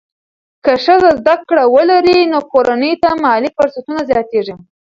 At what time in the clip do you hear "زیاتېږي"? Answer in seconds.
4.09-4.55